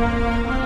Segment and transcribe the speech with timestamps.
[0.00, 0.59] Música